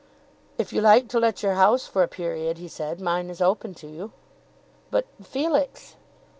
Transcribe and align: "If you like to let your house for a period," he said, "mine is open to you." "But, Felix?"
"If 0.57 0.73
you 0.73 0.81
like 0.81 1.09
to 1.09 1.19
let 1.19 1.43
your 1.43 1.53
house 1.53 1.85
for 1.85 2.01
a 2.01 2.07
period," 2.07 2.57
he 2.57 2.67
said, 2.67 2.99
"mine 2.99 3.29
is 3.29 3.39
open 3.39 3.75
to 3.75 3.87
you." 3.87 4.13
"But, 4.89 5.05
Felix?" 5.21 5.95